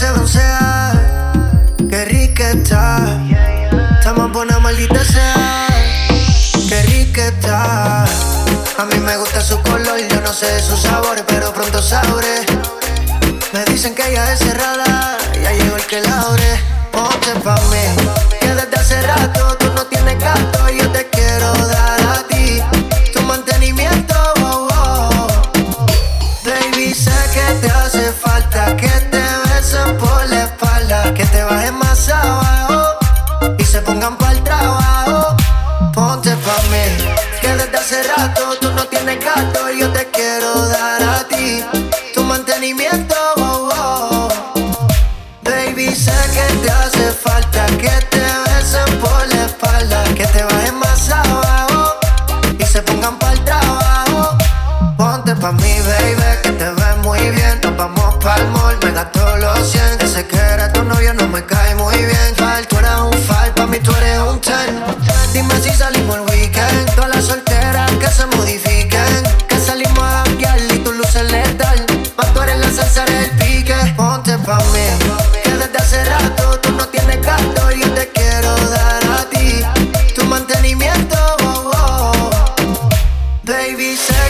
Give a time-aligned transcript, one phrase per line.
[0.00, 0.92] broncea.
[1.88, 3.20] Qué rica está.
[3.98, 5.68] Estamos buena, maldita sea.
[6.68, 8.04] Qué rica está.
[8.04, 12.44] A mí me gusta su color, yo no sé su sabor, pero pronto sabré.
[13.52, 16.60] Me dicen que ella es cerrada, ya llegó el que la abre.
[16.90, 17.86] Ponte pa' mí,
[18.40, 19.63] que desde hace rato
[37.56, 41.64] desde hace rato tú no tienes gato y yo te quiero dar a ti.
[42.14, 44.28] Tu mantenimiento, oh, oh.
[45.42, 50.76] Baby, sé que te hace falta que te besen por la espalda, que te bajen
[50.78, 51.94] más abajo
[52.58, 54.36] y se pongan para el trabajo.
[54.96, 57.60] Ponte pa' mí, baby, que te ves muy bien.
[57.62, 60.00] Nos vamos pa'l mall, me gasto los 100.
[60.00, 61.63] Ese que era tu novio no me cae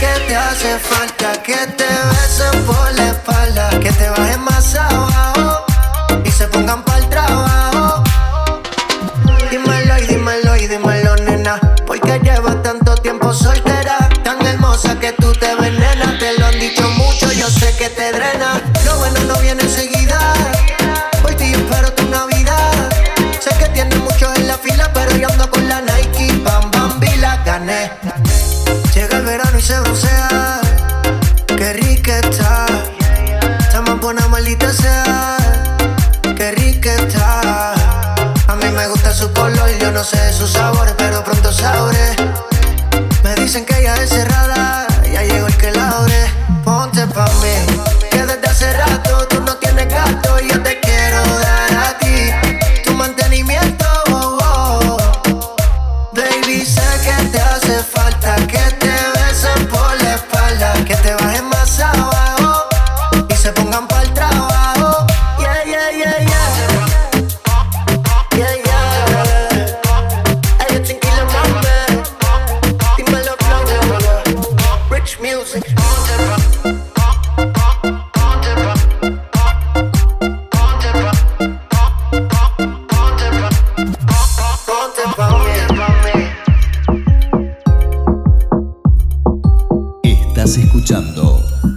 [0.00, 5.66] que te hace falta que te besen por la espalda, que te bajen más abajo
[6.24, 8.04] y se pongan para el trabajo.
[9.50, 15.32] Dímelo y dímelo y dímelo, nena, porque llevas tanto tiempo soltera, tan hermosa que tú
[15.32, 16.18] te venenas.
[16.18, 18.62] Te lo han dicho mucho, yo sé que te drena.
[18.84, 20.18] Lo bueno no viene enseguida.
[21.22, 22.72] Por ti yo espero tu Navidad.
[23.40, 25.97] Sé que tienes muchos en la fila, pero yo ando con la Nike,
[29.28, 30.60] verano y se broncea.
[31.46, 32.66] Qué rica está.
[33.60, 35.36] Está más buena, maldita sea.
[36.34, 37.74] Qué rica está.
[38.46, 42.16] A mí me gusta su color, yo no sé su sabor, pero pronto sabré.
[43.22, 44.57] Me dicen que ella es cerrada,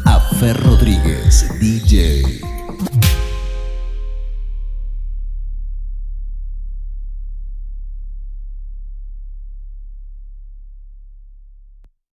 [0.05, 2.60] a Fer Rodríguez, DJ.